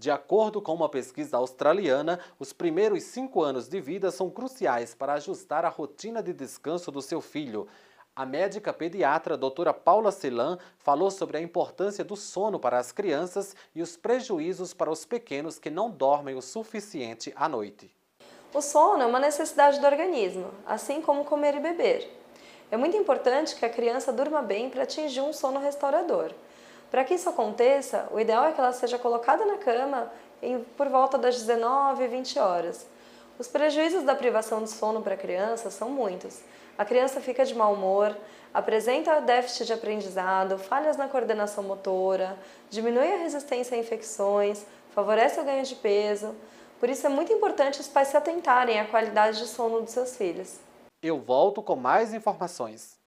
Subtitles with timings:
[0.00, 5.12] De acordo com uma pesquisa australiana, os primeiros cinco anos de vida são cruciais para
[5.12, 7.68] ajustar a rotina de descanso do seu filho.
[8.16, 13.54] A médica pediatra doutora Paula Celan falou sobre a importância do sono para as crianças
[13.74, 17.94] e os prejuízos para os pequenos que não dormem o suficiente à noite.
[18.54, 22.10] O sono é uma necessidade do organismo, assim como comer e beber.
[22.70, 26.32] É muito importante que a criança durma bem para atingir um sono restaurador.
[26.90, 30.10] Para que isso aconteça, o ideal é que ela seja colocada na cama
[30.42, 32.86] em, por volta das 19 e 20 horas.
[33.38, 36.40] Os prejuízos da privação de sono para a criança são muitos.
[36.76, 38.16] A criança fica de mau humor,
[38.52, 42.36] apresenta déficit de aprendizado, falhas na coordenação motora,
[42.68, 46.34] diminui a resistência a infecções, favorece o ganho de peso.
[46.80, 50.16] Por isso é muito importante os pais se atentarem à qualidade de sono dos seus
[50.16, 50.58] filhos.
[51.02, 52.98] Eu volto com mais informações.